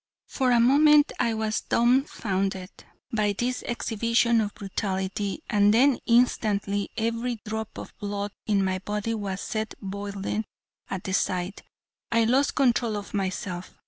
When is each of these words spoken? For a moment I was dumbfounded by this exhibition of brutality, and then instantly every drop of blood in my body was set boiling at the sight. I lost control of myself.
For 0.25 0.49
a 0.49 0.59
moment 0.59 1.11
I 1.19 1.35
was 1.35 1.61
dumbfounded 1.61 2.71
by 3.13 3.33
this 3.37 3.61
exhibition 3.61 4.41
of 4.41 4.55
brutality, 4.55 5.43
and 5.47 5.71
then 5.71 5.99
instantly 6.07 6.89
every 6.97 7.39
drop 7.45 7.77
of 7.77 7.95
blood 7.99 8.31
in 8.47 8.63
my 8.65 8.79
body 8.79 9.13
was 9.13 9.41
set 9.41 9.75
boiling 9.79 10.45
at 10.89 11.03
the 11.03 11.13
sight. 11.13 11.61
I 12.11 12.23
lost 12.23 12.55
control 12.55 12.97
of 12.97 13.13
myself. 13.13 13.75